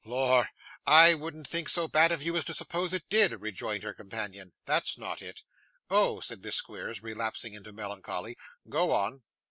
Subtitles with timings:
[0.03, 0.49] 'Lor!
[0.87, 4.51] I wouldn't think so bad of you as to suppose it did,' rejoined her companion.
[4.65, 5.43] 'That's not it.'
[5.91, 8.35] 'Oh!' said Miss Squeers, relapsing into melancholy.
[8.67, 9.21] 'Go on.